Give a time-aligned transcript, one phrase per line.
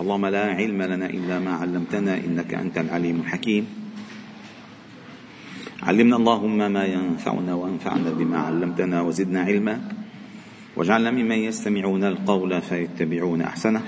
[0.00, 3.66] اللهم لا علم لنا إلا ما علمتنا إنك أنت العليم الحكيم.
[5.82, 9.80] علمنا اللهم ما ينفعنا وانفعنا بما علمتنا وزدنا علما.
[10.76, 13.82] واجعلنا ممن يستمعون القول فيتبعون أحسنه.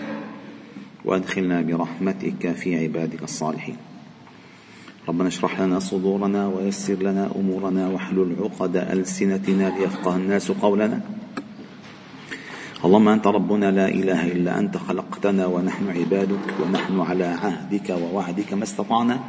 [1.04, 3.76] وأدخلنا برحمتك في عبادك الصالحين.
[5.08, 11.00] ربنا اشرح لنا صدورنا ويسر لنا أمورنا واحلل عقد ألسنتنا ليفقه الناس قولنا.
[12.82, 18.62] اللهم أنت ربنا لا إله إلا أنت خلقتنا ونحن عبادك ونحن على عهدك ووعدك ما
[18.62, 19.20] استطعنا.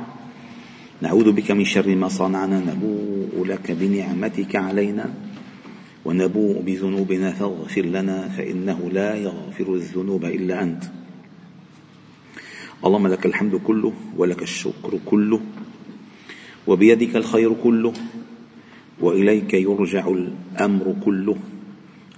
[1.02, 5.06] نعوذ بك من شر ما صنعنا نبوء لك بنعمتك علينا
[6.06, 10.84] ونبوء بذنوبنا فاغفر لنا فإنه لا يغفر الذنوب إلا أنت.
[12.86, 15.42] اللهم لك الحمد كله ولك الشكر كله
[16.68, 17.94] وبيدك الخير كله
[19.00, 21.38] وإليك يرجع الأمر كله.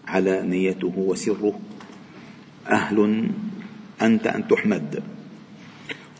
[0.08, 1.60] على نيته وسره.
[2.68, 3.30] أهل
[4.02, 5.04] أنت أن تحمد.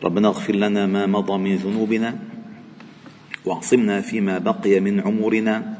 [0.04, 2.18] ربنا اغفر لنا ما مضى من ذنوبنا
[3.44, 5.78] واعصمنا فيما بقي من عمرنا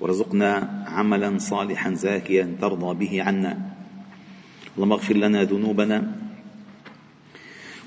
[0.00, 3.58] وارزقنا عملا صالحا زاكيا ترضى به عنا.
[4.76, 6.12] اللهم اغفر لنا ذنوبنا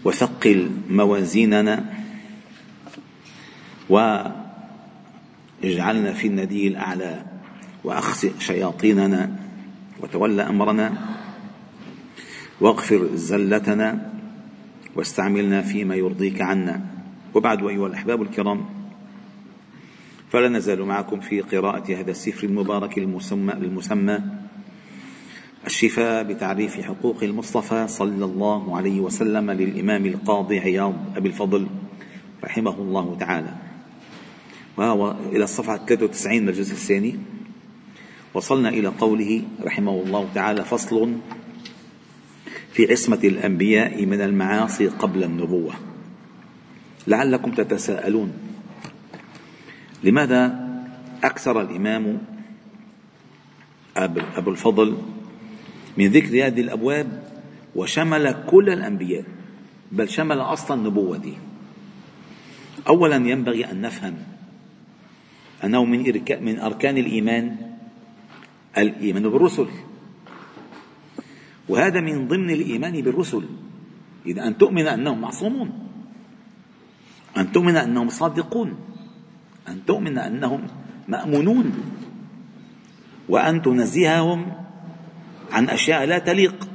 [0.06, 1.86] وثقل موازيننا
[3.90, 4.44] واجعلنا
[6.14, 7.33] في الندي الأعلى.
[7.84, 9.36] وأخسئ شياطيننا
[10.00, 10.94] وتولى أمرنا
[12.62, 14.14] واغفر زلتنا
[14.96, 16.86] واستعملنا فيما يرضيك عنا.
[17.34, 18.66] وبعد أيها الأحباب الكرام
[20.30, 24.20] فلا نزال معكم في قراءة هذا السفر المبارك المسمى, المسمى
[25.66, 31.68] الشفاء بتعريف حقوق المصطفى صلى الله عليه وسلم للإمام القاضي عياض أبي الفضل
[32.44, 33.54] رحمه الله تعالى.
[34.78, 37.20] وهو إلى الصفحة 93 من الجزء الثاني.
[38.34, 41.14] وصلنا إلى قوله رحمه الله تعالى فصل
[42.74, 45.74] في عصمة الأنبياء من المعاصي قبل النبوة.
[47.08, 48.34] لعلكم تتساءلون
[50.04, 50.70] لماذا
[51.24, 52.22] أكثر الإمام
[53.98, 54.98] أبو الفضل
[55.98, 57.24] من ذكر هذه الأبواب
[57.76, 59.24] وشمل كل الأنبياء
[59.92, 61.34] بل شمل أصل النبوة دي؟
[62.88, 64.16] أولا ينبغي أن نفهم
[65.64, 65.86] أنه
[66.42, 67.73] من أركان الإيمان
[68.78, 69.68] الإيمان بالرسل.
[71.70, 73.44] وهذا من ضمن الإيمان بالرسل.
[74.26, 75.70] إذا أن تؤمن أنهم معصومون.
[77.38, 78.76] أن تؤمن أنهم صادقون.
[79.68, 80.68] أن تؤمن أنهم
[81.08, 81.72] مأمونون.
[83.30, 84.54] وأن تنزههم
[85.52, 86.70] عن أشياء لا تليق.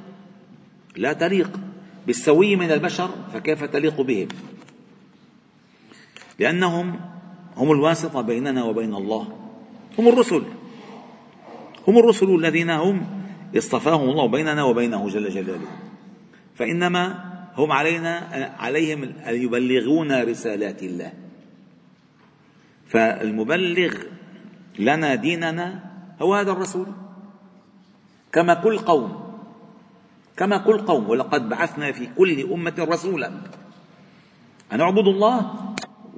[0.96, 1.60] لا تليق.
[2.06, 4.28] بالسوي من البشر فكيف تليق بهم؟
[6.38, 7.00] لأنهم
[7.56, 9.28] هم الواسطة بيننا وبين الله.
[9.98, 10.42] هم الرسل.
[11.86, 13.06] هم الرسل الذين هم
[13.56, 15.68] اصطفاهم الله بيننا وبينه جل جلاله.
[16.54, 17.24] فإنما
[17.56, 18.14] هم علينا
[18.58, 21.12] عليهم أن يبلغون رسالات الله.
[22.86, 23.94] فالمبلغ
[24.78, 25.84] لنا ديننا
[26.22, 26.86] هو هذا الرسول.
[28.32, 29.28] كما كل قوم
[30.36, 33.32] كما كل قوم ولقد بعثنا في كل أمة رسولا.
[34.72, 35.52] أن اعبدوا الله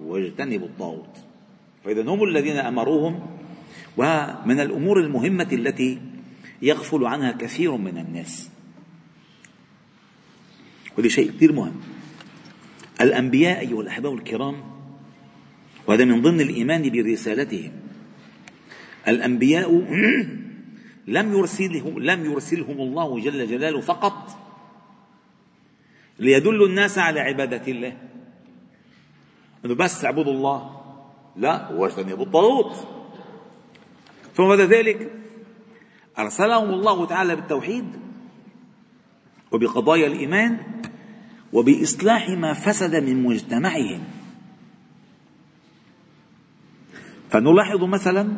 [0.03, 1.17] واجتنبوا الطاغوت.
[1.85, 3.21] فإذا هم الذين أمروهم
[3.97, 6.01] ومن الأمور المهمة التي
[6.63, 8.51] يغفل عنها كثير من الناس.
[10.97, 11.81] وهذا شيء كثير مهم.
[13.01, 14.63] الأنبياء أيها الأحباب الكرام
[15.87, 17.73] وهذا من ضمن الإيمان برسالتهم.
[19.09, 19.71] الأنبياء
[21.17, 24.39] لم يرسلهم لم يرسلهم الله جل جلاله فقط
[26.19, 27.97] ليدلوا الناس على عبادة الله.
[29.65, 30.81] أنه بس اعبدوا الله.
[31.37, 33.00] لا واجتنبوا الطاغوت.
[34.35, 35.13] ثم بعد ذلك؟
[36.19, 37.85] أرسلهم الله تعالى بالتوحيد
[39.53, 40.59] وبقضايا الإيمان
[41.53, 44.01] وبإصلاح ما فسد من مجتمعهم.
[47.31, 48.37] فنلاحظ مثلا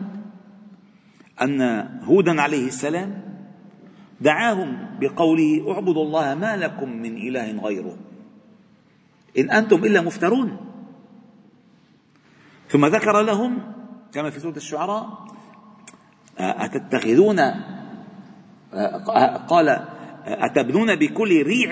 [1.43, 1.63] أن
[2.03, 3.23] هودا عليه السلام
[4.21, 7.97] دعاهم بقوله اعبدوا الله ما لكم من إله غيره.
[9.39, 10.57] إن أنتم إلا مفترون.
[12.69, 13.59] ثم ذكر لهم
[14.13, 15.27] كما في سورة الشعراء
[16.39, 17.41] أتتخذون؟
[19.49, 19.87] قال
[20.27, 21.71] أتبنون بكل ريع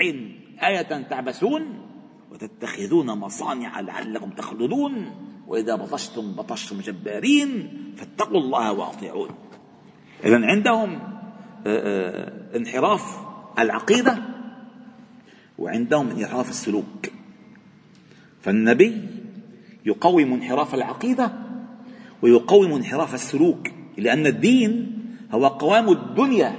[0.63, 1.61] آية تعبثون؟
[2.31, 5.11] وتتخذون مصانع لعلكم تخلدون؟
[5.47, 9.29] وإذا بطشتم بطشتم جبارين فاتقوا الله وأطيعون.
[10.23, 10.99] إذا عندهم
[11.67, 13.19] آه، آه، انحراف
[13.59, 14.17] العقيدة
[15.57, 17.11] وعندهم انحراف السلوك.
[18.41, 19.07] فالنبي
[19.85, 21.31] يقوم انحراف العقيدة
[22.21, 23.67] ويقوم انحراف السلوك.
[23.97, 24.97] لأن الدين
[25.31, 26.55] هو قوام الدنيا.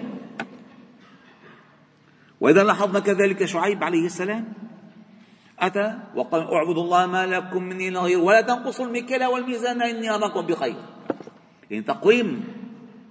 [2.41, 4.45] وإذا لاحظنا كذلك شعيب عليه السلام
[5.59, 10.77] أتى وقال اعبدوا الله ما لكم من إله ولا تنقصوا المكيال والميزان إني أراكم بخير.
[11.71, 12.45] يعني تقويم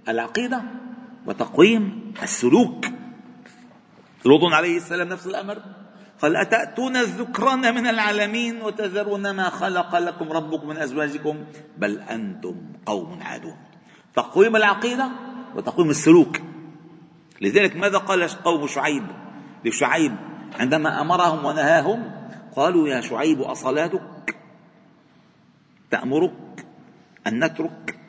[0.09, 0.62] العقيدة
[1.27, 2.85] وتقويم السلوك.
[4.25, 5.57] لوط عليه السلام نفس الأمر.
[6.21, 11.35] قال أتأتون الذكران من العالمين وتذرون ما خلق لكم ربكم من أزواجكم؟
[11.77, 13.57] بل أنتم قوم عادون.
[14.16, 15.12] تقويم العقيدة
[15.56, 16.38] وتقويم السلوك.
[17.42, 19.04] لذلك ماذا قال قوم شعيب
[19.66, 20.16] لشعيب؟
[20.60, 22.12] عندما أمرهم ونهاهم
[22.56, 24.38] قالوا يا شعيب أصلاتك
[25.92, 26.66] تأمرك
[27.28, 28.00] أن نترك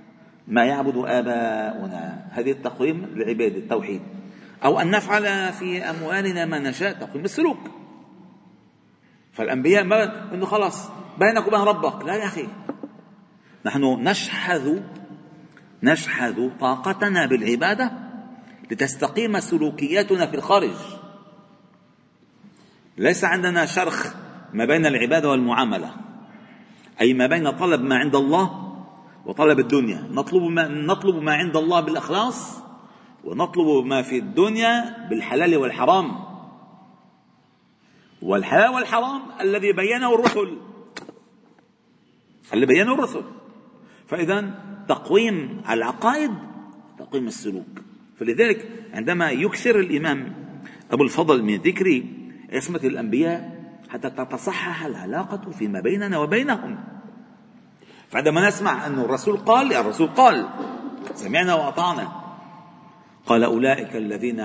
[0.49, 2.29] ما يعبد آباؤنا.
[2.31, 4.03] هذه التقويم لعبادة التوحيد.
[4.65, 7.59] أو أن نفعل في أموالنا ما نشاء تقويم السلوك.
[9.33, 12.05] فالأنبياء ما أنه خلاص بينك وبين ربك.
[12.05, 12.49] لا يا أخي.
[13.67, 14.81] نحن نشحذ
[15.83, 17.93] نشحذ طاقتنا بالعبادة
[18.71, 20.75] لتستقيم سلوكياتنا في الخارج.
[22.99, 24.15] ليس عندنا شرخ
[24.53, 25.95] ما بين العبادة والمعاملة
[27.01, 28.75] أي ما بين طلب ما عند الله
[29.27, 30.09] وطلب الدنيا.
[30.11, 32.63] نطلب ما, نطلب ما عند الله بالإخلاص
[33.25, 36.25] ونطلب ما في الدنيا بالحلال والحرام.
[38.23, 40.59] والحلال والحرام الذي بينه الرسل.
[42.55, 43.23] اللي بينه الرسل.
[44.07, 44.55] فإذا
[44.93, 46.31] تقويم العقائد
[46.99, 47.81] تقويم السلوك.
[48.17, 50.33] فلذلك عندما يكثر الإمام
[50.91, 52.05] أبو الفضل من ذكر
[52.53, 56.79] عصمة الأنبياء حتى تتصحح العلاقة فيما بيننا وبينهم.
[58.09, 60.49] فعندما نسمع أن الرسول قال الرسول قال
[61.15, 62.13] سمعنا وأطعنا.
[63.27, 64.41] قال أولئك الذين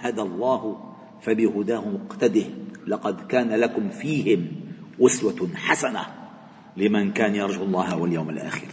[0.00, 2.46] هدى الله فبهداه مقتده.
[2.86, 4.46] لقد كان لكم فيهم
[5.00, 6.06] أسوة حسنة
[6.76, 8.68] لمن كان يرجو الله واليوم الآخر.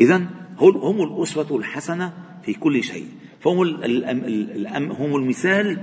[0.00, 2.12] إذا هم الأسوة الحسنة
[2.42, 3.06] في كل شيء.
[3.40, 5.78] فهم هم المثال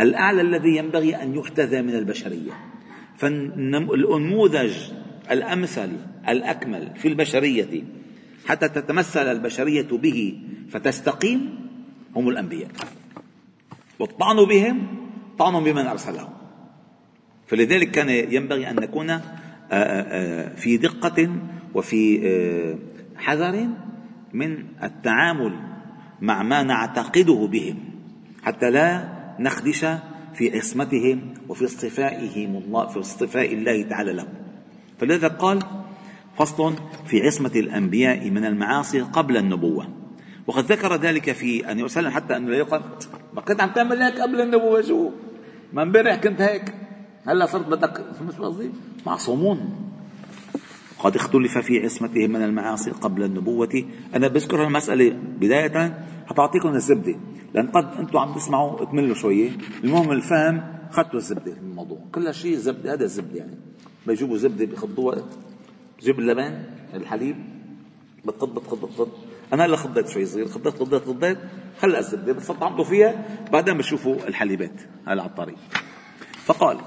[0.00, 2.52] الأعلى الذي ينبغي أن يحتذى من البشرية.
[3.16, 4.74] فالنموذج
[5.30, 5.90] الأمثل
[6.28, 7.82] الأكمل في البشرية
[8.46, 10.38] حتى تتمثل البشرية به
[10.70, 11.68] فتستقيم
[12.16, 12.70] هم الأنبياء.
[13.98, 14.86] والطعن بهم
[15.38, 16.32] طعن بمن أرسلهم.
[17.46, 19.20] فلذلك كان ينبغي أن نكون آه،
[19.72, 21.36] آه، آه، في دقة
[21.74, 22.20] وفي
[23.16, 23.68] حذر
[24.32, 25.52] من التعامل
[26.20, 27.78] مع ما نعتقده بهم
[28.42, 29.08] حتى لا
[29.38, 29.86] نخدش
[30.34, 34.28] في عصمتهم وفي اصطفائهم الله في اصطفاء الله تعالى لهم.
[34.98, 35.62] فلذا قال
[36.38, 36.74] فصل
[37.06, 39.88] في عصمة الأنبياء من المعاصي قبل النبوة.
[40.46, 42.82] وقد ذكر ذلك في أن وسلم حتى أنه لا يقال
[43.34, 45.10] ما كنت عم تعمل هيك قبل النبوة؟ شو؟
[45.72, 46.74] ما امبارح كنت هيك؟
[47.26, 48.70] هلا صرت بدك فهمت قصدي
[49.06, 49.81] معصومون.
[51.02, 53.84] قد اختلف في عصمته من المعاصي قبل النبوة.
[54.14, 55.10] أنا بذكر المسألة
[55.40, 57.16] بداية حتعطيكم الزبدة.
[57.54, 59.50] لأن قد أنتم عم تسمعوا تملوا شوية.
[59.84, 61.98] المهم الفهم خدتوا الزبدة الموضوع.
[62.12, 63.56] كل شيء زبدة هذا الزبدة يعني.
[64.06, 65.24] بيجيبوا زبدة بيخضوها
[65.98, 66.62] بجيب اللبن
[66.94, 67.36] الحليب.
[68.24, 69.08] بتخض بتخض بتخض
[69.52, 70.46] أنا هلا خضيت شوي صغير.
[70.46, 71.38] خضيت خضيت خضيت
[71.78, 75.58] خلى الزبدة بتفضحوا فيها بعدين بشوفوا الحليبات هلا على الطريق.
[76.44, 76.78] فقال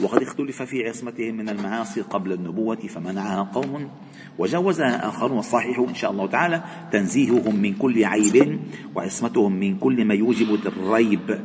[0.00, 3.90] وقد اختلف في عصمتهم من المعاصي قبل النبوة فمنعها قوم.
[4.38, 6.62] وجوزها آخرون الصحيح إن شاء الله تعالى
[6.92, 8.60] تنزيههم من كل عيب
[8.94, 11.40] وعصمتهم من كل ما يوجب الريب.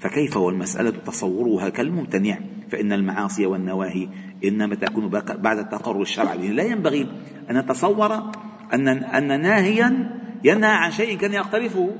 [0.00, 2.38] فكيف والمسألة تصورها كالممتنع؟
[2.70, 4.08] فإن المعاصي والنواهي
[4.44, 5.08] إنما تكون
[5.38, 7.08] بعد التقرر الشرعي لا ينبغي
[7.50, 8.32] أن نتصور
[8.74, 11.90] أن أن ناهيا ينهى عن شيء كان يقترفه.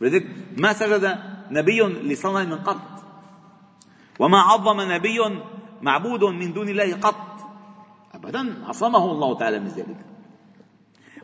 [0.00, 0.26] لذلك
[0.58, 1.18] ما سجد
[1.50, 2.89] نبي لصنم من قط
[4.20, 5.18] وما عظم نبي
[5.82, 7.40] معبود من دون الله قط.
[8.14, 9.96] أبدا عصمه الله تعالى من ذلك.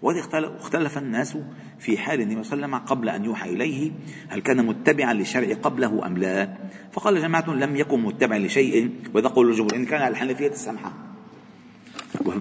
[0.03, 1.39] وإذ اختلف الناس
[1.79, 3.93] في حال النبي صلى الله عليه وسلم قبل أن يوحى إليه
[4.29, 6.57] هل كان متبعا للشرع قبله أم لا؟
[6.93, 8.91] فقال جماعة لم يكن متبعا لشيء.
[9.15, 10.93] وإذا قول الجمهور إن كان على الحنفية السمحة.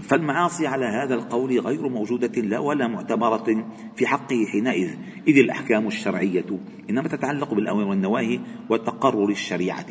[0.01, 4.95] فالمعاصي على هذا القول غير موجودة لا ولا معتبرة في حقه حينئذ.
[5.27, 6.59] إذ الأحكام الشرعية
[6.89, 9.85] إنما تتعلق بالأوامر والنواهي وتقرر الشريعة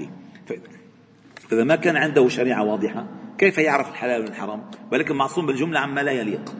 [1.48, 3.06] فإذا ما كان عنده شريعة واضحة
[3.38, 6.54] كيف يعرف الحلال والحرام؟ ولكن معصوم بالجملة عما لا يليق.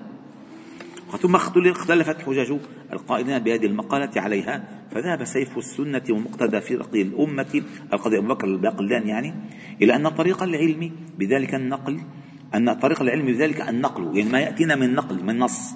[1.21, 2.57] ثم اختلفت حجج
[2.93, 7.63] القائلين بهذه المقالة عليها فذهب سيف السنة ومقتدى فرق الأمة
[7.93, 9.35] القاضي أبو بكر الباقلان يعني
[9.83, 12.01] إلى أن طريق العلم بذلك النقل
[12.55, 15.75] أن طريق العلم بذلك النقل يعني ما يأتينا من نقل من نص.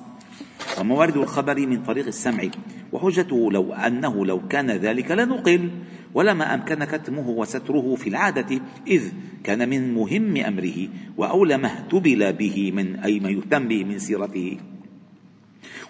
[0.81, 2.45] وموارد الخبر من طريق السمع.
[2.92, 5.71] وحجته لو أنه لو كان ذلك لنقل
[6.14, 9.12] ولما أمكن كتمه وستره في العادة إذ
[9.45, 14.59] كان من مهم أمره وأولى ما اهتبل به من أي ما يهتم به من سيرته.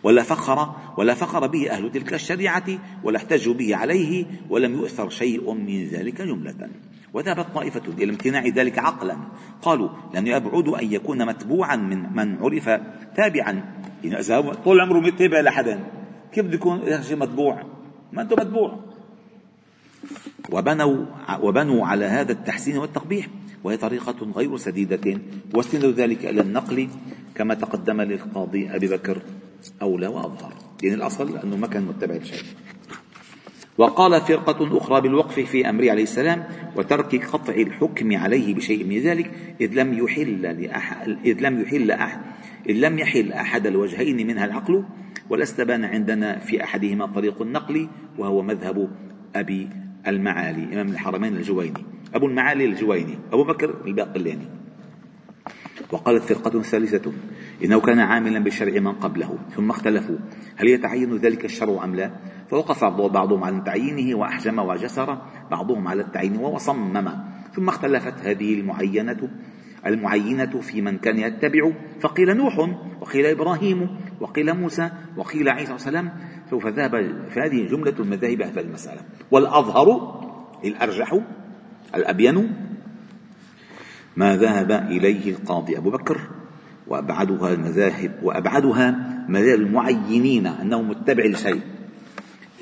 [0.02, 2.64] ولا فخر ولا فخر به أهل تلك الشريعة
[3.04, 6.68] ولا احتجوا به عليه ولم يؤثر شيء من ذلك جملة.
[7.14, 9.16] وذهبت طائفة إلى امتناع ذلك عقلا.
[9.62, 12.80] قالوا لأنه يبعد أن يكون متبوعا من من عرف
[13.16, 13.62] تابعا.
[14.04, 15.97] إذا طول عمره متابع لحدا.
[16.32, 16.80] كيف بده يكون
[17.10, 17.62] متبوع
[18.12, 18.78] ما أنت متبوع
[20.50, 21.06] وبنوا
[21.42, 23.28] وبنوا على هذا التحسين والتقبيح
[23.64, 25.20] وهي طريقة غير سديدة
[25.54, 26.88] واستندوا ذلك إلى النقل
[27.34, 29.22] كما تقدم للقاضي أبي بكر
[29.82, 30.52] أولى وأظهر.
[30.82, 32.42] يعني الأصل أنه ما كان متبع لشيء.
[33.78, 36.44] وقال فرقة أخرى بالوقف في أمره عليه السلام
[36.78, 39.30] وترك قطع الحكم عليه بشيء من ذلك
[39.60, 42.20] إذ لم يحل لأحد إذ لم يحل أحد
[42.68, 44.84] إذ لم يحل أحد الوجهين منها العقل
[45.30, 48.90] ولا استبان عندنا في أحدهما طريق النقل وهو مذهب
[49.34, 49.68] أبي
[50.06, 51.84] المعالي إمام الحرمين الجويني.
[52.14, 54.46] أبو المعالي الجويني أبو بكر الباقلاني.
[55.92, 57.12] وقالت فرقة ثالثة
[57.64, 60.16] إنه كان عاملا بشرع من قبله ثم اختلفوا
[60.56, 62.10] هل يتعين ذلك الشرع أم لا؟
[62.50, 65.18] فوقف بعضهم على تعيينه وأحجم وجسر
[65.50, 67.08] بعضهم على التعيين وصمم.
[67.54, 69.28] ثم اختلفت هذه المعينة
[69.86, 72.58] المعينة في من كان يتبع فقيل نوح
[73.00, 73.88] وقيل إبراهيم
[74.20, 76.10] وقيل موسى وقيل عيسى عليه السلام.
[76.50, 76.90] سوف ذهب
[77.30, 79.00] فهذه جملة المذاهب في المسألة.
[79.30, 80.18] والأظهر
[80.64, 81.20] الأرجح
[81.94, 82.67] الأبين
[84.16, 86.20] ما ذهب إليه القاضي أبو بكر
[86.86, 88.94] وأبعدها المذاهب وأبعدها
[89.28, 91.60] مذاهب المعينين أنه متبع لشيء.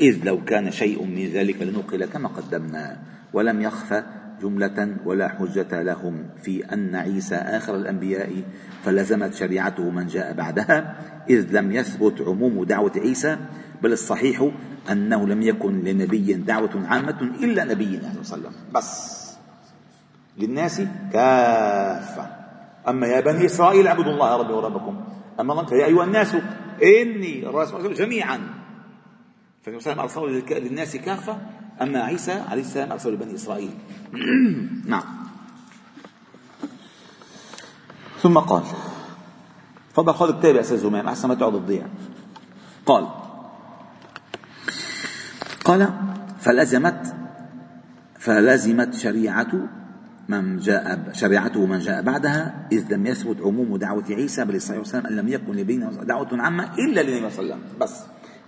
[0.00, 2.96] إذ لو كان شيء من ذلك لنقل كما قدمنا
[3.32, 4.02] ولم يخفى
[4.42, 8.42] جملة ولا حجة لهم في أن عيسى آخر الأنبياء
[8.84, 10.96] فلزمت شريعته من جاء بعدها.
[11.30, 13.36] إذ لم يثبت عموم دعوة عيسى
[13.82, 14.50] بل الصحيح
[14.90, 18.72] أنه لم يكن لنبي دعوة عامة إلا نبينا صلى الله عليه وسلم.
[18.74, 19.25] بس.
[20.38, 22.26] للناس كافة.
[22.88, 25.04] أما يا بني إسرائيل اعبدوا الله ربي وربكم.
[25.40, 26.36] أما الله يا أيها الناس
[26.82, 28.40] إني رسول جميعا.
[29.62, 31.38] فالنبي صلى الله عليه وسلم أرسله للناس كافة.
[31.82, 33.74] أما عيسى عليه السلام أرسله لبني إسرائيل.
[34.92, 35.26] نعم.
[38.22, 38.62] ثم قال
[39.94, 41.86] تفضل خذ الكتاب يا أستاذ زمام أحسن ما تقعد تضيع
[42.86, 43.06] قال
[45.64, 45.92] قال
[46.40, 47.14] فلزمت
[48.18, 49.52] فلزمت شريعة
[50.28, 55.06] من جاء شريعته من جاء بعدها إذ لم يثبت عموم دعوة عيسى بل الصلاة والسلام
[55.06, 57.78] أن لم يكن لبين دعوة عامة إلا للنبي صلى الله عليه وسلم.
[57.80, 58.02] بس.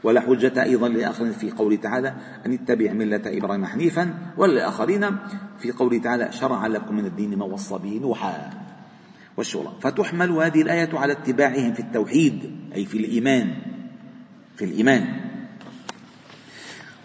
[0.04, 2.14] ولا حجة أيضا لآخرين في قوله تعالى
[2.47, 5.16] أن اتبع ملة إبراهيم حنيفا وللآخرين.
[5.58, 8.50] في قوله تعالى شرع لكم من الدين ما وصى به نوحا.
[9.37, 9.73] والشورى.
[9.80, 13.54] فتحمل هذه الآية على اتباعهم في التوحيد أي في الإيمان.
[14.56, 15.06] في الإيمان.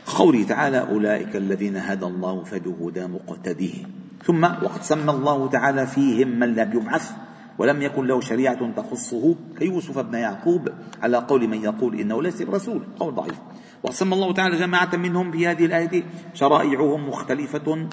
[0.05, 6.55] قوله تعالى أولئك الذين هدى الله فبهدى مقتديه ثم وقد سمى الله تعالى فيهم من
[6.55, 7.11] لم يبعث
[7.57, 10.69] ولم يكن له شريعة تخصه كيوسف بن يعقوب
[11.01, 13.35] على قول من يقول إنه ليس برسول قول ضعيف.
[13.83, 16.03] وسمى الله تعالى جماعة منهم في هذه الآية
[16.33, 17.87] شرائعهم مختلفة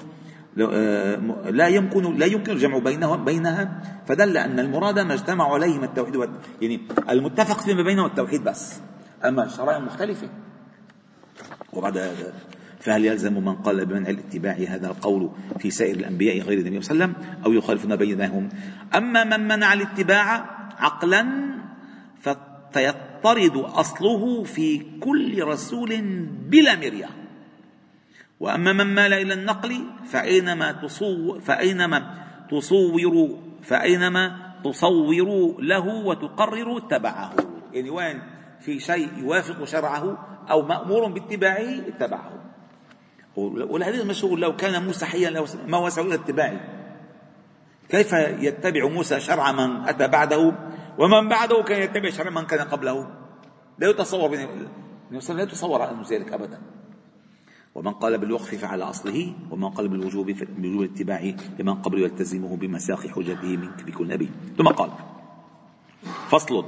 [0.59, 1.15] آه،
[1.49, 6.29] لا يمكن لا يمكن الجمع بينهم بينها فدل أن المراد ما اجتمع عليهم التوحيد
[6.61, 8.79] يعني المتفق فيما بينهم التوحيد بس.
[9.25, 10.29] أما الشرائع مختلفة.
[11.73, 11.97] وبعد
[12.81, 17.05] فهل يلزم من قال بمنع الاتباع هذا القول في سائر الأنبياء غير النبي صلى الله
[17.05, 18.49] عليه وسلم أو يخالفون بينهم؟
[18.95, 20.45] أما من منع الاتباع
[20.77, 21.27] عقلا
[22.73, 26.01] فيضطرد أصله في كل رسول
[26.49, 27.09] بلا مريه
[28.39, 32.17] وأما من مال إلى النقل فأينما تصور فأينما
[32.51, 37.33] تصور فأينما تصور له وتقرر تبعه
[37.73, 38.21] يعني وين
[38.59, 42.50] في شيء يوافق شرعه أو مأمور باتباعه اتبعه.
[43.35, 46.59] والحديث المشهور لو كان موسى حيا ما وسعه إلى اتباعه.
[47.89, 50.53] كيف يتبع موسى شرع من أتى بعده؟
[50.97, 53.07] ومن بعده كان يتبع شرع من كان قبله؟
[53.79, 54.29] لا يتصور
[55.29, 56.61] لا يتصور انه ذلك ابدا.
[57.75, 63.57] ومن قال بالوقف فعلى أصله ومن قال بالوجوب بوجوب الاتباع لمن قبل يلتزمه بمساق حجته
[63.57, 64.89] من بكل نبي ثم قال
[66.29, 66.65] فصل.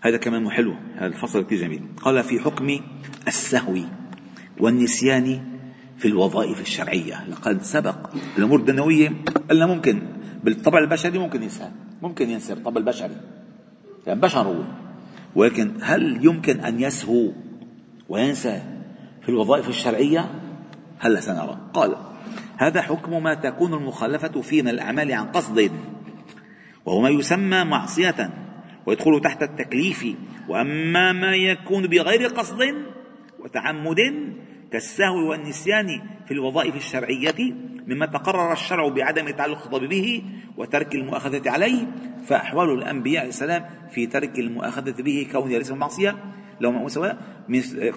[0.00, 1.82] هذا كمان حلو هذا الفصل كثير جميل.
[2.02, 2.80] قال في حكم
[3.28, 3.76] السهو.
[4.60, 5.42] والنسيان
[5.98, 7.24] في الوظائف الشرعية.
[7.28, 7.96] لقد سبق
[8.38, 9.12] الأمور الدنيوية
[9.50, 10.02] قلنا ممكن
[10.44, 11.70] بالطبع البشري ممكن ينسى
[12.02, 13.16] ممكن ينسى بالطبع البشري.
[14.06, 14.62] يعني بشر هو.
[15.34, 17.32] ولكن هل يمكن أن يسهو
[18.08, 18.62] وينسى
[19.22, 20.30] في الوظائف الشرعية؟
[20.98, 21.58] هلا سنرى.
[21.74, 21.96] قال
[22.56, 25.70] هذا حكم ما تكون المخالفة فيه من الأعمال عن قصد
[26.86, 28.30] وهو ما يسمى معصية
[28.86, 30.06] ويدخل تحت التكليف.
[30.48, 32.74] وأما ما يكون بغير قصد
[33.38, 33.98] وتعمد
[34.72, 37.54] كالسهو والنسيان في الوظائف الشرعية
[37.86, 40.22] مما تقرر الشرع بعدم تعلق الخطاب به
[40.56, 41.86] وترك المؤاخذة عليه
[42.26, 46.16] فأحوال الأنبياء عليه السلام في ترك المؤاخذة به كون ليس المعصية
[46.60, 47.18] لو سواء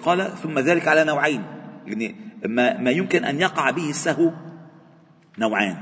[0.04, 1.42] قال ثم ذلك على نوعين.
[1.86, 2.16] يعني
[2.46, 4.30] ما, ما يمكن أن يقع به السهو
[5.38, 5.76] نوعان.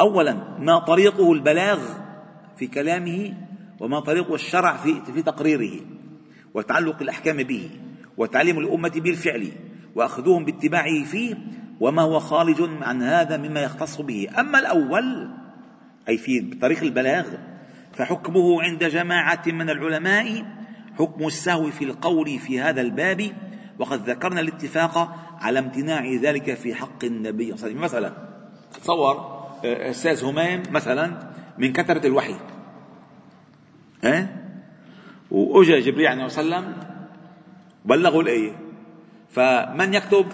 [0.00, 1.78] أولا ما طريقه البلاغ
[2.56, 3.34] في كلامه
[3.80, 5.80] وما طريقه الشرع في, في تقريره
[6.54, 7.70] وتعلق الأحكام به
[8.16, 9.52] وتعليم الأمة بالفعل.
[9.94, 11.34] وأخذوهم باتباعه فيه
[11.80, 14.28] وما هو خارج عن هذا مما يختص به.
[14.38, 15.30] أما الأول
[16.08, 17.26] أي في طريق البلاغ
[17.92, 20.44] فحكمه عند جماعة من العلماء
[20.98, 23.32] حكم السهو في القول في هذا الباب.
[23.78, 28.08] وقد ذكرنا الاتفاق على امتناع ذلك في حق النبي صلى الله عليه وسلم.
[28.08, 28.12] مثلا
[28.80, 32.34] تصور آه، أستاذ همام مثلا من كثرة الوحي.
[34.04, 34.28] ها؟ أه؟
[35.30, 36.76] واجا جبريل عليه وسلم
[37.84, 38.69] بلغوا الآية.
[39.30, 40.26] فمن يكتب؟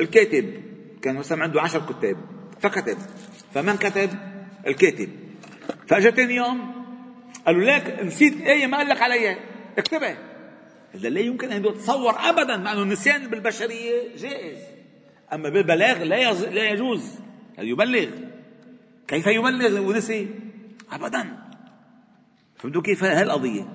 [0.00, 0.62] الكاتب.
[1.02, 2.16] كان مثلا عنده عشر كتاب.
[2.60, 2.98] فكتب.
[3.54, 4.10] فمن كتب؟
[4.66, 5.08] الكاتب.
[5.86, 6.72] فاجا ثاني يوم
[7.46, 9.36] قالوا لك نسيت آية ما قال لك عليها.
[9.78, 10.18] اكتبها.
[10.94, 14.58] هذا لا يمكن أن يتصور ابدا مع أنه النسيان بالبشرية جائز.
[15.32, 17.18] أما بالبلاغ لا لا يجوز.
[17.58, 18.06] أن يبلغ؟
[19.08, 20.28] كيف يبلغ ونسي
[20.92, 21.38] ابدا.
[22.56, 23.68] فهمتوا كيف هالقضية؟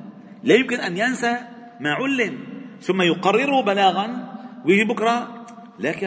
[0.43, 1.37] لا يمكن أن ينسى
[1.79, 2.43] ما علم.
[2.81, 4.30] ثم يقرره بلاغا.
[4.65, 5.45] ويجي بكرة
[5.79, 6.03] لك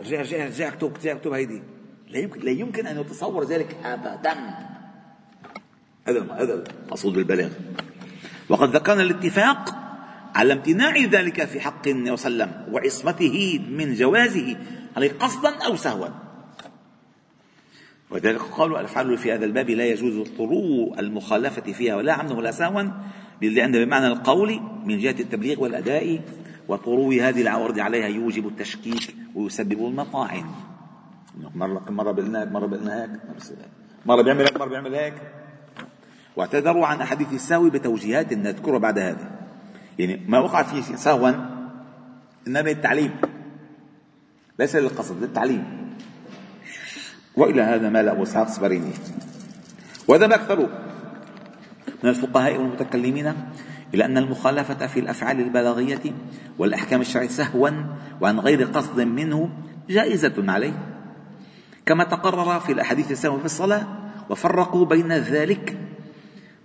[0.00, 1.62] رجع رجع رجع اكتب اكتب هيدي.
[2.08, 4.34] لا يمكن لا يمكن أن يتصور ذلك ابدا.
[6.08, 7.50] هذا هذا مقصود بالبلاغ.
[8.48, 9.74] وقد ذكرنا الاتفاق
[10.34, 14.56] على امتناع ذلك في حق النبي صلى الله عليه وسلم وعصمته من جوازه
[14.96, 16.08] عليه قصدا أو سهوا.
[18.10, 22.82] ولذلك قالوا الأفعال في هذا الباب لا يجوز طرو المخالفة فيها ولا عمدا ولا سهوا
[23.42, 26.20] لأن بمعنى القول من جهة التبليغ والأداء
[26.68, 30.44] وطرو هذه العوارض عليها يوجب التشكيك ويسبب المطاعن
[31.54, 33.10] مرة مرة قلنا هيك مرة قلنا هيك.
[34.06, 35.14] مرة بيعمل هيك مرة بيعمل هيك.
[36.36, 39.30] واعتذروا عن أحاديث السهو بتوجيهات نذكرها بعد هذا.
[39.98, 41.30] يعني ما وقع فيه سهوا
[42.46, 43.10] إنما للتعليم.
[44.58, 45.94] ليس للقصد للتعليم.
[47.36, 48.92] وإلى هذا مال أبو إسحاق السبريني.
[50.08, 50.58] وذهب أكثر
[52.04, 53.34] من الفقهاء والمتكلمين
[53.94, 56.02] إلى أن المخالفة في الأفعال البلاغية
[56.58, 57.70] والأحكام الشرعية سهوا
[58.20, 59.50] وعن غير قصد منه
[59.90, 60.72] جائزة عليه.
[61.86, 63.86] كما تقرر في الأحاديث السهو في الصلاة
[64.30, 65.78] وفرقوا بين ذلك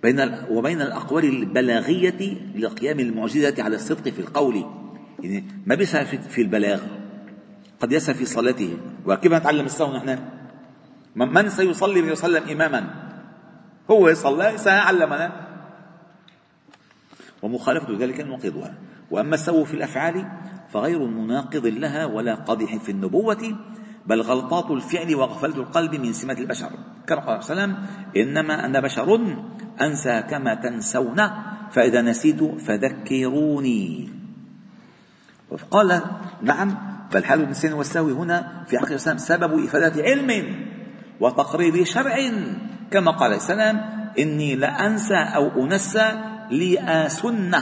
[0.02, 4.64] بين وبين الأقوال البلاغية لقيام المعجزة على الصدق في القول.
[5.20, 6.80] يعني ما بيسهى في البلاغ.
[7.80, 10.18] قد يسهى في صلاته وكيف نتعلم السهو نحن؟
[11.16, 12.90] من سيصلي ويسلم إماما؟
[13.90, 15.53] هو صلى سيعلمنا.
[17.42, 18.74] ومخالفة ذلك نقضها
[19.10, 20.26] وأما السو في الأفعال
[20.72, 23.56] فغير مناقض لها ولا قادح في النبوة
[24.06, 26.70] بل غلطات الفعل وغفلة القلب من سمة البشر.
[27.06, 27.76] كما قال وسلم
[28.16, 29.36] إنما أنا بشر
[29.80, 31.20] أنسى كما تنسون
[31.70, 34.08] فإذا نسيت فذكروني.
[35.70, 36.00] قال
[36.42, 36.76] نعم
[37.14, 40.56] بل حال الإنسان والسهو هنا في حق الإسلام سبب إفادة علم
[41.20, 42.16] وتقرير شرع.
[42.90, 43.80] كما قال السلام
[44.18, 46.12] إني لأنسى أو أنسى
[46.50, 47.54] لأسن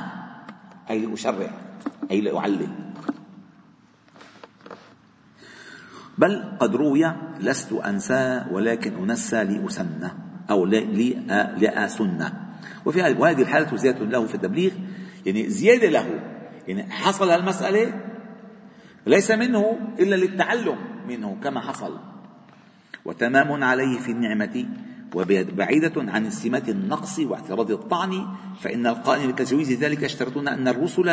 [0.90, 1.50] أي لأشرع
[2.10, 2.92] أي لأعلم.
[6.18, 10.10] بل قد روي لست أنسى ولكن أنسى لأسن
[10.50, 10.66] أو
[11.56, 12.30] لأسن
[12.86, 14.72] وفي وهذه الحالة زيادة له في التبليغ
[15.26, 16.20] يعني زيادة له.
[16.68, 18.00] يعني حصل المسألة
[19.06, 21.98] ليس منه إلا للتعلم منه كما حصل.
[23.04, 24.66] وتمام عليه في النعمة.
[25.14, 28.26] وبعيدة عن سمات النقص واعتراض الطعن
[28.60, 31.06] فإن القائم بتجويز ذلك يشترطون أن الرسل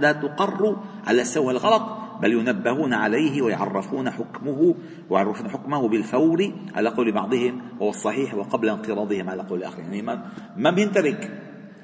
[0.00, 1.82] لا تقر على سوى الغلط
[2.20, 4.74] بل ينبهون عليه ويعرفون حكمه
[5.10, 10.30] ويعرفون حكمه بالفور على قول بعضهم هو الصحيح وقبل انقراضهم على قول الآخرين يعني ما,
[10.56, 11.40] ما بينترك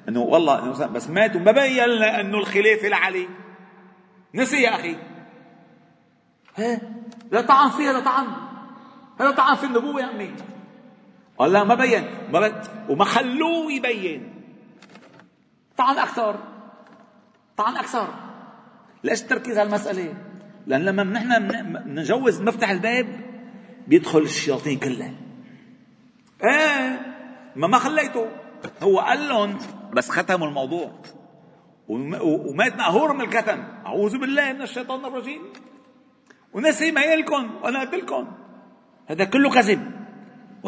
[0.08, 3.28] إنه والله بس مات وما بين لنا إنه الخلافه لعلي
[4.34, 4.96] نسي يا أخي.
[6.56, 6.80] ها
[7.32, 8.26] لا طعن فيها لا طعن
[9.20, 10.30] هذا طعن في النبوة يا عمي
[11.46, 12.04] لا ما بين.
[12.32, 12.52] ما بين.
[12.88, 14.34] وما خلوه يبين.
[15.76, 16.36] طعن أكثر.
[17.56, 18.08] طعن أكثر.
[19.04, 20.14] ليش التركيز على المسألة؟
[20.66, 21.32] لأن لما نحن
[21.86, 23.06] نجوز نفتح الباب
[23.86, 25.12] بيدخل الشياطين كلها
[26.44, 27.00] إيه.
[27.56, 28.26] ما ما خليته.
[28.82, 29.58] هو قال لهم
[29.92, 30.90] بس ختموا الموضوع.
[31.88, 33.64] ومات مقهور من الكتم.
[33.86, 35.42] أعوذ بالله من الشيطان الرجيم.
[36.52, 37.50] ونسي ما يلكم.
[37.62, 38.32] وأنا قلت لكم.
[39.06, 39.97] هذا كله كذب.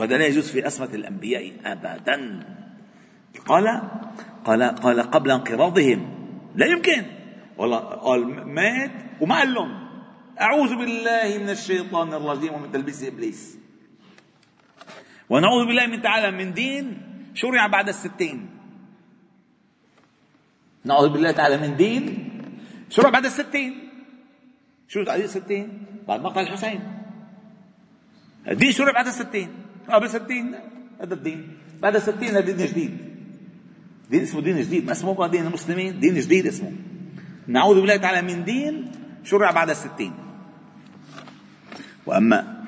[0.01, 2.17] وهذا لا يجوز في عصمة الأنبياء أبدا.
[3.47, 3.67] قال
[4.45, 6.01] قال قال قبل انقراضهم.
[6.57, 7.05] لا يمكن.
[7.57, 9.71] والله قال مات وما قال لهم.
[10.41, 13.59] أعوذ بالله من الشيطان الرجيم ومن تلبيس إبليس.
[15.29, 17.03] ونعوذ بالله من تعالى من دين
[17.35, 18.49] شرع بعد الستين.
[20.85, 22.05] نعوذ بالله تعالى من دين
[22.89, 23.73] شرع بعد الستين.
[24.89, 25.69] شو تعديل الستين؟
[26.09, 26.81] بعد مقتل الحسين.
[28.49, 29.60] الدين شرع بعد الستين.
[29.91, 30.55] قبل الستين
[31.01, 31.41] هذا الدين.
[31.83, 32.93] بعد الستين هذا دين جديد.
[34.11, 34.87] دين اسمه دين جديد.
[34.87, 36.01] ما اسمه؟ دين المسلمين.
[36.01, 36.73] دين جديد اسمه.
[37.49, 38.91] نعوذ بالله تعالى من دين
[39.25, 40.13] شرع بعد الستين
[42.07, 42.65] وأما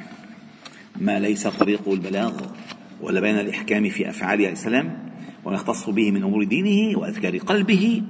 [1.00, 2.32] ما ليس طريقه البلاغ
[3.00, 5.12] ولا بين الإحكام في أفعاله عليه السلام
[5.44, 8.02] وما يختص به من أمور دينه وأذكار قلبه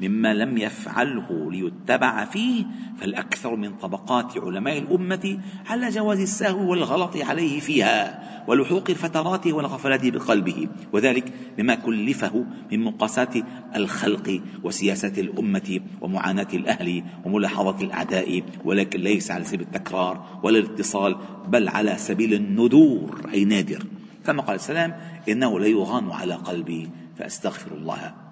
[0.00, 2.64] مما لم يفعله ليتبع فيه
[3.00, 10.68] فالأكثر من طبقات علماء الأمة على جواز السهو والغلط عليه فيها ولحوق الفترات والغفلات بقلبه.
[10.92, 13.34] وذلك بما كلفه من مقاسات
[13.76, 21.16] الخلق وسياسة الأمة ومعاناة الأهل وملاحظة الأعداء ولكن ليس على سبيل التكرار ولا الاتصال
[21.48, 23.84] بل على سبيل الندور أي نادر.
[24.26, 24.96] كما قال السلام؟
[25.28, 28.27] إنه ليغان على قلبي فأستغفر الله.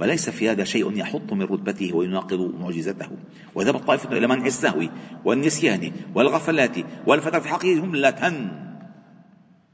[0.00, 3.10] وليس في هذا شيء يحط من رتبته ويناقض معجزته.
[3.54, 4.88] وذهب الطائفة إلى منع السهو
[5.24, 8.50] والنسيان والغفلات والفترة في حقه جملة.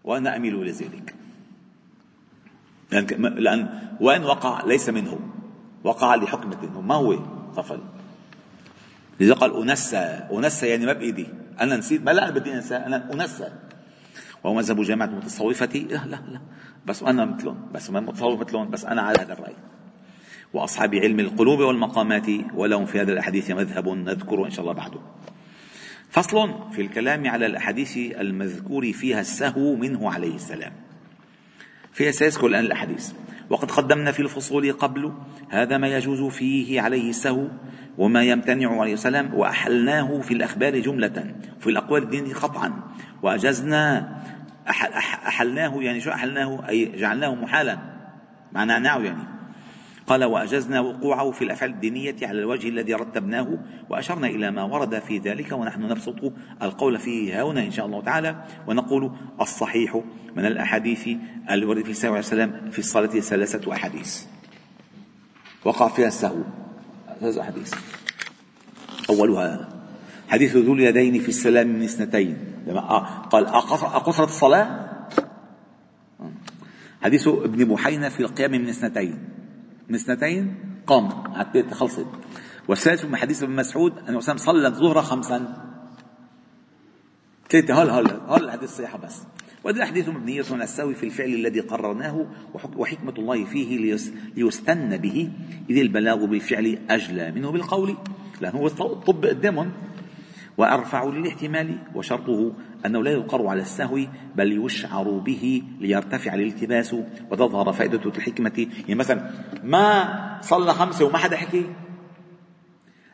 [0.05, 1.15] وأنا أميل إلى ذلك.
[2.93, 3.69] لأن, لأن
[4.01, 5.21] وإن وقع ليس منه.
[5.85, 7.13] وقع لحكمة ما هو
[7.55, 7.81] غفل؟
[9.21, 11.27] لذا قال أنسى أنسى يعني ما بإيدي
[11.61, 12.03] أنا نسيت.
[12.03, 13.53] ما لا بدي أنسى أنا أنسى
[14.45, 16.41] وهو مذهب جامعة المتصوفة لا لا لا.
[16.87, 17.69] بس أنا مثلهم.
[17.75, 18.71] بس ما متصوف مثلهم.
[18.71, 19.55] بس أنا على هذا الرأي.
[20.55, 25.01] وأصحاب علم القلوب والمقامات ولهم في هذا الأحاديث مذهب نذكره إن شاء الله بعده.
[26.11, 30.73] فصل في الكلام على الأحاديث المذكور فيها السهو منه عليه السلام.
[31.93, 33.13] فيها سيذكر الآن الأحاديث.
[33.51, 35.13] وقد قدمنا في الفصول قبل
[35.49, 37.49] هذا ما يجوز فيه عليه السهو
[37.99, 42.73] وما يمتنع عليه السلام وأحلناه في الأخبار جملة في الأقوال الدينية قطعا.
[43.23, 44.15] وأجزنا
[45.29, 47.79] أحلناه يعني شو أحلناه؟ أي جعلناه محالا.
[48.53, 49.34] معناه يعني.
[50.07, 53.59] قال وأجزنا وقوعه في الأفعال الدينية على الوجه الذي رتبناه
[53.91, 58.45] وأشرنا إلى ما ورد في ذلك ونحن نبسط القول فيه هنا إن شاء الله تعالى
[58.67, 60.01] ونقول الصحيح
[60.37, 61.09] من الأحاديث
[61.51, 64.25] الورد في صلى الله عليه وسلم في الصلاة ثلاثة أحاديث.
[65.65, 66.43] وقع فيها السهو.
[67.21, 67.75] ثلاثة أحاديث.
[69.11, 69.69] أولها
[70.29, 72.39] حديث ذو اليدين في السلام من اثنتين.
[72.67, 72.81] لما
[73.31, 74.91] قال أقصرت الصلاة؟
[77.03, 79.19] حديث ابن بحينة في القيام من اثنتين.
[79.89, 80.55] من اثنتين
[80.87, 81.09] قام.
[81.35, 82.07] عتبت خلصت.
[82.69, 85.65] والثالث من حديث ابن مسعود أن وسلم صلى الظهر خمسا.
[87.51, 89.23] ثلاثة هل هل هل الحديث الصحيحة بس؟
[89.65, 92.27] وهذه الأحاديث مبنية على السوي في الفعل الذي قررناه
[92.77, 94.01] وحكمة الله فيه
[94.37, 95.31] ليستن به.
[95.71, 97.97] إذ البلاغ بالفعل أجلى منه بالقول
[98.41, 99.73] لأنه هو الطب قدامهم
[100.57, 102.53] وأرفع للاحتمال وشرطه
[102.87, 104.01] أنه لا يقر على السهو
[104.35, 106.97] بل يشعر به ليرتفع الالتباس
[107.31, 108.67] وتظهر فائدة الحكمة.
[108.81, 109.31] يعني مثلا
[109.63, 111.75] ما صلى خمسة وما حدا حكي؟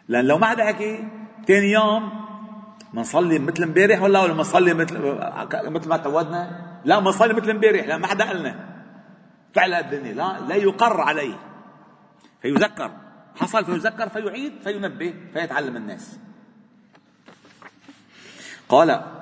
[0.09, 1.09] لأن لو ما حدا حكي
[1.46, 2.11] ثاني يوم
[2.94, 4.98] بنصلي مثل امبارح ولا ولا بنصلي مثل
[5.64, 8.70] مثل ما تعودنا؟ لا بنصلي مثل امبارح لا ما حدا قالنا.
[9.54, 11.38] فعل الدنيا لا لا يقر عليه.
[12.42, 12.90] فيذكر.
[13.37, 16.18] حصل فيذكر فيعيد فينبه فيتعلم الناس.
[18.68, 19.19] قال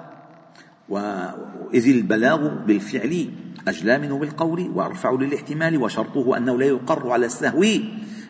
[0.88, 3.29] وإذ البلاغ بالفعل
[3.68, 7.64] أجلى منه بالقول وأرفع للاحتمال وشرطه أنه لا يقر على السهو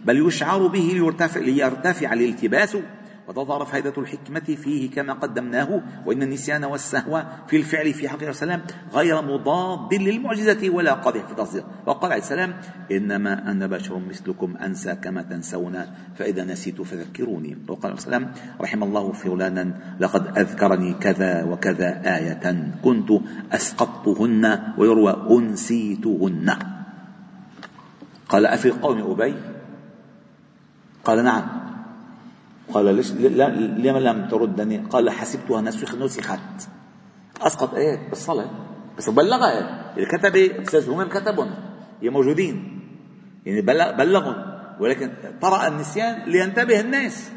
[0.05, 2.77] بل يشعر به ليرتفع, ليرتفع الالتباس
[3.29, 8.63] وتظهر فائدة الحكمة فيه كما قدمناه وإن النسيان والسهو في الفعل في حق السلام
[8.95, 12.55] غير مضاد للمعجزة ولا قادح في تصديق وقال عليه السلام
[12.93, 15.85] إنما أنا بشر مثلكم أنسى كما تنسون
[16.17, 17.57] فإذا نسيت فذكروني.
[17.69, 23.11] وقال عليه السلام رحم الله فلانا لقد أذكرني كذا وكذا آية كنت
[23.53, 26.57] أسقطتهن ويروى أنسيتهن.
[28.29, 29.35] قال أفي قوم أبي؟
[31.05, 31.58] قال نعم.
[32.75, 36.41] قال ليش لما لم تردني؟ قال حسبتها نسخت.
[37.41, 38.51] أسقط إيه بالصلاة.
[38.99, 40.37] بس بلغها اللي كتب
[40.89, 41.55] هم كتبهم
[42.03, 42.81] هي موجودين.
[43.47, 43.61] يعني
[43.93, 44.59] بلغهم.
[44.81, 47.31] ولكن طرأ النسيان لينتبه الناس.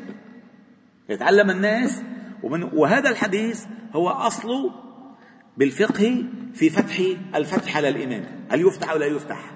[1.09, 2.01] يتعلم الناس.
[2.43, 3.65] ومن وهذا الحديث
[3.95, 4.71] هو اصله
[5.57, 7.01] بالفقه في فتح
[7.35, 9.51] الفتح على الامام هل يفتح أو لا يفتح؟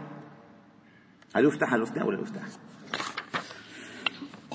[1.36, 2.42] هل يفتح هل يفتح ولا يفتح؟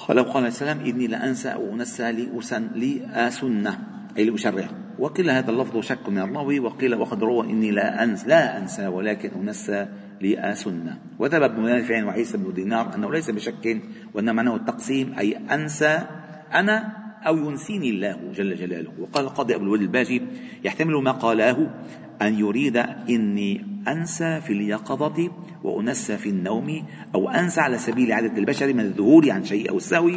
[0.08, 3.78] قال السلام إني لأنسى أو أنسى لأسن لأسنة
[4.18, 8.58] أي لأشرع وقيل هذا اللفظ شك من الراوي وقيل وقد روى إني لا أنسى لا
[8.58, 9.88] أنسى ولكن أنسى
[10.20, 13.82] لأسنة وذهب ابن نافع وعيسى بن دينار أنه ليس بشك
[14.14, 16.00] وإنما معناه التقسيم أي أنسى
[16.54, 18.92] أنا أو ينسيني الله جل جلاله.
[18.98, 20.22] وقال القاضي أبو الولد الباجي
[20.64, 21.70] يحتمل ما قالاه
[22.22, 22.76] أن يريد
[23.11, 25.30] إني أنسى في اليقظة
[25.64, 26.83] وأنسى في النوم
[27.14, 30.11] أو أنسى على سبيل عادة البشر من الذهول عن شيء أو السهو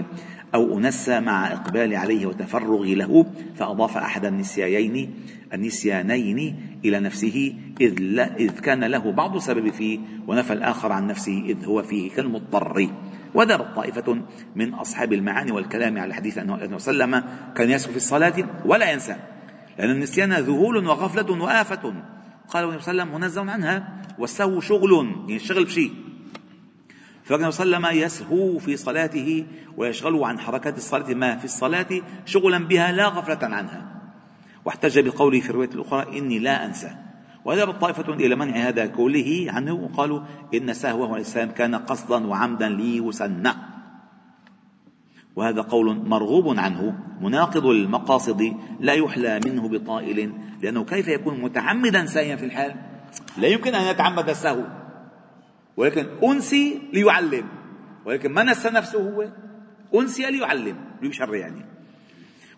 [0.56, 5.14] أو أنسى مع إقبال عليه وتفرغي له فأضاف أحد النسيانين
[5.54, 11.44] النسيانين إلى نفسه إذ, لا إذ كان له بعض السبب فيه ونفى الآخر عن نفسه
[11.46, 12.90] إذ هو فيه كالمضطر.
[13.34, 14.22] وذهبت طائفة
[14.56, 17.24] من أصحاب المعاني والكلام على الحديث أنه وسلم
[17.56, 18.34] كان يسهو في الصلاة
[18.66, 19.16] ولا ينسى.
[19.78, 21.94] لأن النسيان ذهول وغفلة وآفة.
[22.50, 25.94] قال النبي صلى الله عليه وسلم منزه عنها والسهو شغل يعني الشغل بشيء.
[27.24, 29.46] فكان صلى الله عليه وسلم يسهو في صلاته
[29.78, 31.14] ويشغله عن حركات الصلاة.
[31.14, 34.02] ما في الصلاة شغلا بها لا غفلة عنها.
[34.66, 36.96] واحتج بقوله في الرواية الأخرى إني لا أنسى.
[37.46, 39.74] وذهبت طائفة إلى منع هذا كله عنه.
[39.74, 40.22] وقالوا
[40.54, 43.73] إن سهوه عليه السلام كان قصدا وعمدا ليسنى
[45.36, 52.36] وهذا قول مرغوب عنه مناقض المقاصد لا يحلى منه بطائل لأنه كيف يكون متعمدا سايا
[52.36, 52.76] في الحال؟
[53.38, 54.64] لا يمكن أن يتعمد السهو
[55.78, 57.46] ولكن أنسي ليعلم.
[58.06, 59.28] ولكن ما نسى نفسه هو؟
[60.02, 61.66] أنسي ليعلم ليشرع يعني.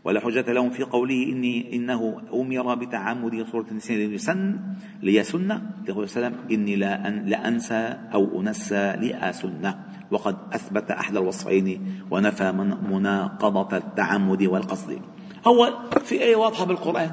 [0.04, 4.60] ولا حجة لهم في قوله إني إنه أمر بتعمد صورة النسيان ليسن
[5.02, 9.74] ليسن يقول السلام إني لا, أن لا أنسى أو أنسى لأسن.
[10.12, 15.02] وقد أثبت أحد الوصفين ونفى من مناقضة التعمد والقصد.
[15.48, 17.12] هو في آية واضحة بالقرآن؟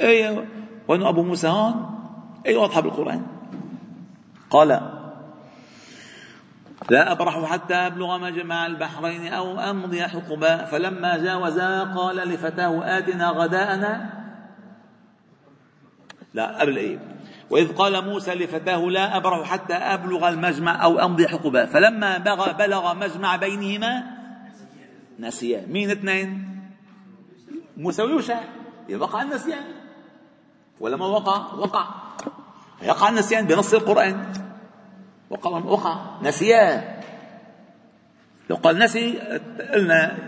[0.00, 0.44] آية
[0.88, 1.74] وأنه أبو موسى هون
[2.46, 3.22] آية واضحة بالقرآن؟
[4.50, 4.80] قال
[6.90, 14.10] لا أبرح حتى أبلغ مجمع البحرين أو أمضي حقبا فلما جاوزا قال لفتاه آتنا غداءنا
[16.34, 16.98] لا قبل إيه
[17.50, 22.18] وإذ قال موسى لفتاه لا أبرح حتى أبلغ المجمع أو أمضي حقبا فلما
[22.58, 24.02] بلغ مجمع بينهما
[25.18, 25.66] نسيا.
[25.68, 26.48] مين اثنين؟
[27.76, 28.40] موسى ويوشع.
[28.94, 29.64] وقع النسيان
[30.80, 31.86] ولا ما وقع؟ وقع.
[32.82, 34.32] يقع النسيان بنص القرآن.
[35.30, 37.00] وقع وقع نسيان
[38.50, 39.18] لو قال نسي
[39.74, 40.18] قلنا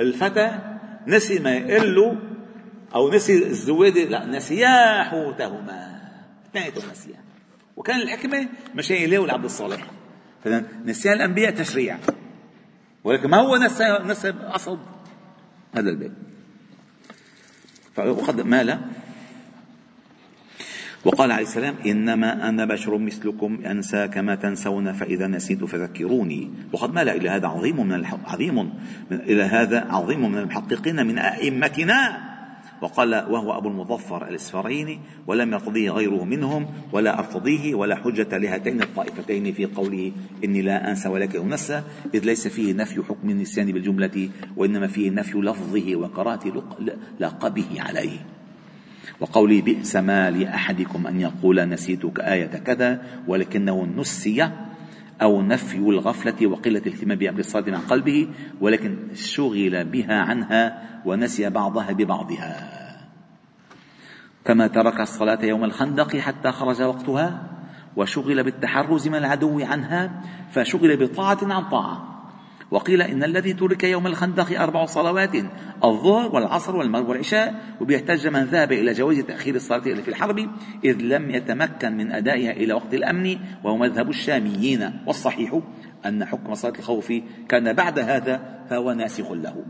[0.00, 0.58] الفتى
[1.06, 2.16] نسي ما يقول له
[2.94, 6.00] أو نسي الزوادي لا نسيا حوتهما
[6.50, 7.24] اثنيناتهم نسيا
[7.76, 9.86] وكان الحكمة مشان يلاقوا لعبد الصالح.
[10.44, 11.98] فإذا نسيان الأنبياء تشريع
[13.04, 14.78] ولكن ما هو نسى نسى أصل؟
[15.74, 16.12] هذا الباب.
[17.98, 18.80] وقد مال.
[21.04, 26.50] وقال عليه السلام إنما أنا بشر مثلكم أنسى كما تنسون فإذا نسيت فذكروني.
[26.72, 28.54] وقد مال إلى هذا عظيم من عظيم
[29.10, 32.33] من إلى هذا عظيم من المحققين من أئمتنا.
[32.82, 39.52] وقال وهو أبو المظفر الإسفاريني ولم يرتضيه غيره منهم ولا أرتضيه ولا حجة لهاتين الطائفتين
[39.52, 40.12] في قوله
[40.44, 41.82] إني لا أنسى ولكن أنسى
[42.14, 46.64] إذ ليس فيه نفي حكم النسيان بالجملة وإنما فيه نفي لفظه وقراءة
[47.20, 48.18] لقبه عليه.
[49.20, 54.50] وقولي بئس ما لأحدكم أن يقول نسيتك آية كذا ولكنه نسي
[55.22, 58.28] أو نفي الغفلة وقلة الاهتمام بأمر الصلاة عن قلبه
[58.60, 62.70] ولكن شغل بها عنها ونسي بعضها ببعضها.
[64.44, 67.50] كما ترك الصلاة يوم الخندق حتى خرج وقتها
[67.96, 72.13] وشغل بالتحرز من العدو عنها فشغل بطاعة عن طاعة.
[72.74, 75.34] وقيل إن الذي ترك يوم الخندق أربع صلوات
[75.84, 80.38] الظهر والعصر والمغرب والعشاء وبيحتج من ذهب إلى جواز تأخير الصلاة في الحرب
[80.84, 84.90] إذ لم يتمكن من أدائها إلى وقت الأمن وهو مذهب الشاميين.
[85.06, 85.60] والصحيح
[86.06, 87.12] أن حكم صلاة الخوف
[87.48, 89.64] كان بعد هذا فهو ناسخ له.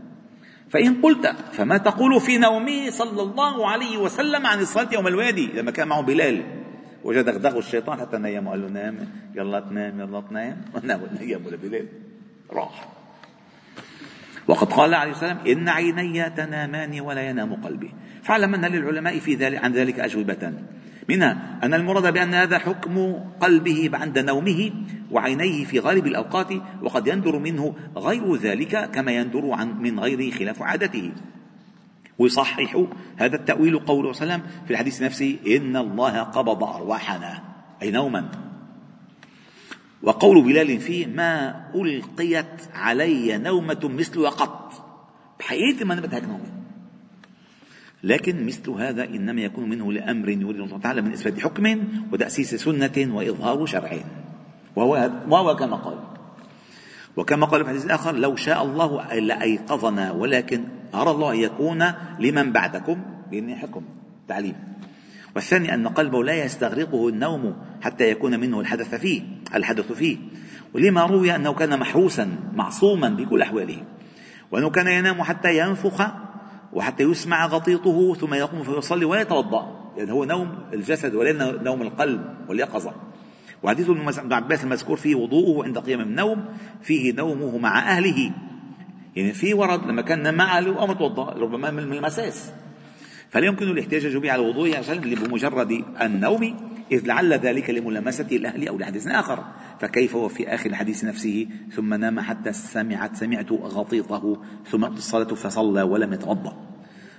[0.69, 5.71] فإن قلت فما تقول في نومه صلى الله عليه وسلم عن الصلاة يوم الوادي؟ لما
[5.71, 6.43] كان معه بلال.
[7.03, 8.97] وجد دغدغه الشيطان حتى نيمه قال له نام
[9.35, 10.61] يلا تنام يلا تنام.
[10.75, 11.85] ونام نيمه لبلال
[12.51, 12.94] راح.
[14.47, 17.91] وقد قال عليه السلام إن عيني تنامان ولا ينام قلبي.
[18.23, 20.53] فاعلم أن للعلماء في ذلك عن ذلك أجوبة.
[21.09, 24.71] منها أن المراد بأن هذا حكم قلبه عند نومه
[25.11, 30.61] وعينيه في غالب الأوقات وقد يندر منه غير ذلك كما يندر عن من غيره خلاف
[30.61, 31.11] عادته.
[32.19, 32.83] ويصحح
[33.17, 37.43] هذا التأويل قوله صلى الله عليه وسلم في الحديث نفسه إن الله قبض أرواحنا
[37.81, 38.44] أي نوما.
[40.03, 44.73] وقول بلال فيه ما ألقيت علي نومة مثل قط
[45.39, 46.55] بحياتي ما نمت هيك نومة
[48.05, 53.15] لكن مثل هذا إنما يكون منه لأمر يريد الله تعالى من إثبات حكم وتأسيس سنة
[53.15, 53.99] وإظهار شرع.
[54.75, 55.99] وهو, وهو كما قال.
[57.17, 61.85] وكما قال في الحديث الآخر لو شاء الله لأيقظنا ولكن أرى الله أن يكون
[62.19, 63.01] لمن بعدكم.
[63.31, 63.81] بإن حكم
[64.27, 64.55] تعليم.
[65.35, 69.21] والثاني أن قلبه لا يستغرقه النوم حتى يكون منه الحدث فيه.
[69.55, 70.17] الحدث فيه.
[70.73, 73.83] ولما روي أنه كان محروسا معصوما بكل أحواله.
[74.51, 76.07] وأنه كان ينام حتى ينفخ
[76.73, 82.21] وحتى يسمع غطيطه ثم يقوم فيصلي ولا يتوضأ يعني هو نوم الجسد ولا نوم القلب
[82.49, 82.93] واليقظة.
[83.63, 86.45] وحديث ابن عباس المذكور فيه وضوءه عند قيام النوم
[86.81, 88.31] فيه نومه مع أهله.
[89.15, 92.51] يعني في ورد لما كان مع أهله وقام توضأ ربما من المساس.
[93.29, 96.74] فلا يمكن الاحتجاج به على الوضوء عشان بمجرد النوم.
[96.91, 99.43] إذ لعل ذلك لملامسة الأهل أو لحديث آخر.
[99.79, 105.81] فكيف هو في آخر الحديث نفسه؟ ثم نام حتى سمعت سمعت غطيطه ثم الصلاة فصلى
[105.81, 106.75] ولم يتوضأ.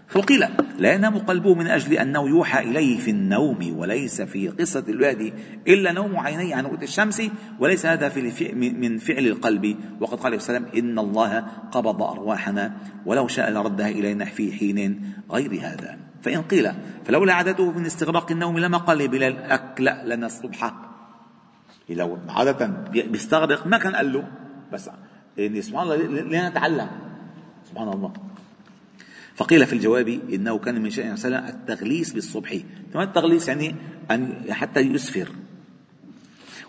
[0.08, 0.44] فقيل
[0.78, 5.32] لا ينام قلبه من أجل أنه يوحى إليه في النوم وليس في قصة الوادي
[5.68, 7.22] إلا نوم عينيه عن رؤية الشمس
[7.60, 9.76] وليس هذا في من فعل القلب.
[10.00, 11.40] وقد قال عليه السلام إن الله
[11.72, 12.76] قبض أرواحنا
[13.06, 15.98] ولو شاء لردها إلينا في حين غير هذا.
[16.26, 16.72] فإن قيل
[17.04, 20.74] فلولا عادته من استغراق النوم لما قال لبلال أكلأ لنا الصبح.
[21.88, 24.28] لو عادة بيستغرق ما كان قال له
[24.72, 24.90] بس
[25.36, 26.88] يعني سبحان الله لنتعلم
[27.70, 28.12] سبحان الله.
[29.34, 32.56] فقيل في الجواب إنه كان من شأن وسلم التغليس بالصبح.
[32.92, 33.74] كما التغليس يعني
[34.10, 35.28] أن حتى يسفر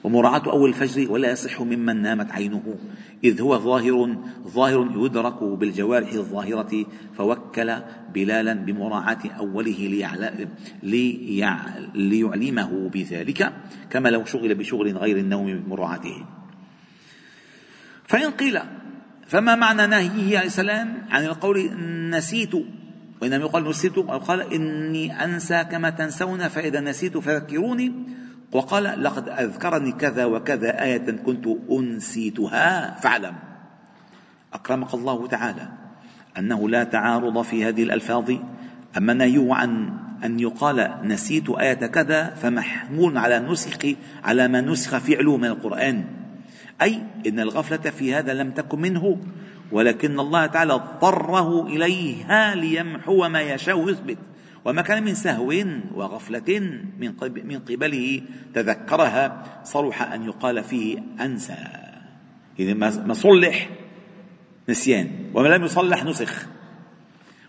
[0.03, 2.75] ومراعاة أول الفجر ولا يصح ممن نامت عينه.
[3.23, 6.85] إذ هو ظاهر ظاهر يدرك بالجوارح الظاهرة
[7.17, 7.75] فوكل
[8.13, 10.07] بلالا بمراعاة أوله
[11.95, 13.53] ليعلمه بذلك
[13.89, 16.25] كما لو شغل بشغل غير النوم بمراعاته.
[18.05, 18.59] فإن قيل
[19.27, 21.69] فما معنى نهيه عليه السلام عن القول
[22.09, 22.51] نسيت
[23.21, 27.93] وإنما يقال نسيت وقال إني أنسى كما تنسون فإذا نسيت فذكروني.
[28.51, 33.35] وقال لقد أذكرني كذا وكذا آية كنت أنسيتها فاعلم.
[34.53, 35.67] أكرمك الله تعالى.
[36.37, 38.31] أنه لا تعارض في هذه الألفاظ.
[38.97, 39.89] أما نهيه عن
[40.23, 43.77] أن يقال نسيت آية كذا فمحمول على نسخ
[44.23, 46.03] على ما نسخ فعله من القرآن.
[46.81, 49.17] أي إن الغفلة في هذا لم تكن منه
[49.71, 54.17] ولكن الله تعالى اضطره إليها ليمحو ما يشاء ويثبت.
[54.67, 55.53] وما كان من سهو
[55.95, 56.59] وغفلة
[56.99, 58.21] من من قبله
[58.53, 61.57] تذكرها صلح أن يقال فيه أنسى.
[62.59, 63.69] إذا ما صلح
[64.69, 66.47] نسيان وما لم يصلح نسخ.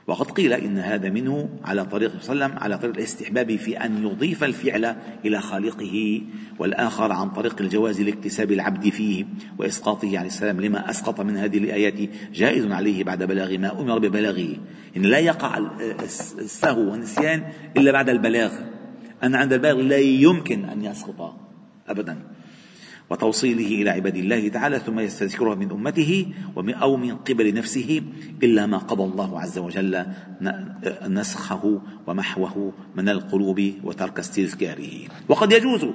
[0.08, 4.96] وقد قيل إن هذا منه على طريق وسلم على طريق الاستحباب في أن يضيف الفعل
[5.24, 6.22] إلى خالقه
[6.58, 9.24] والآخر عن طريق الجواز لاكتساب العبد فيه
[9.58, 10.60] وإسقاطه عليه السلام.
[10.60, 14.56] لما أسقط من هذه الآيات جائز عليه بعد بلاغ ما أمر ببلاغه.
[14.96, 15.58] إن لا يقع
[16.38, 17.42] السهو والنسيان
[17.76, 18.52] إلا بعد البلاغ.
[19.22, 21.36] أن عند البلاغ لا يمكن أن يسقط
[21.88, 22.18] أبدا.
[23.10, 28.02] وتوصيله إلى عباد الله تعالى ثم يستذكرها من أمته أو من قبل نفسه
[28.42, 30.06] إلا ما قضى الله عز وجل
[31.08, 35.08] نسخه ومحوه من القلوب وترك استذكاره.
[35.28, 35.86] وقد يجوز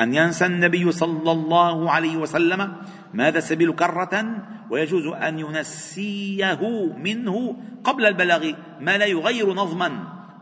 [0.00, 2.72] أن ينسى النبي صلى الله عليه وسلم
[3.14, 9.90] ماذا سبيل كرة ويجوز أن ينسيه منه قبل البلاغ ما لا يغير نظما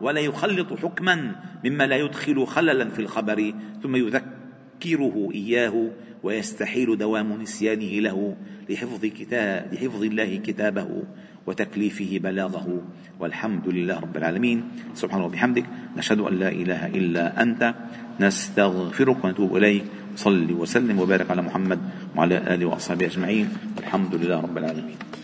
[0.00, 4.39] ولا يخلط حكما مما لا يدخل خللا في الخبر ثم يذكر
[4.80, 5.90] يذكره إياه
[6.22, 8.36] ويستحيل دوام نسيانه له
[8.70, 11.02] لحفظ, كتاب لحفظ الله كتابه
[11.46, 12.82] وتكليفه بلاغه.
[13.20, 14.64] والحمد لله رب العالمين.
[14.94, 15.64] سبحانه وبحمدك.
[15.96, 17.74] نشهد أن لا إله إلا أنت.
[18.20, 19.84] نستغفرك ونتوب إليك.
[20.16, 21.80] صل وسلم وبارك على محمد
[22.16, 23.48] وعلى آله وأصحابه أجمعين.
[23.78, 25.20] الحمد لله رب العالمين.